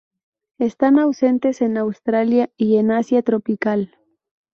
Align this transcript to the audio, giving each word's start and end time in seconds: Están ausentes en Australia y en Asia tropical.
Están 0.57 0.97
ausentes 0.97 1.61
en 1.61 1.77
Australia 1.77 2.49
y 2.57 2.77
en 2.77 2.89
Asia 2.89 3.21
tropical. 3.21 3.99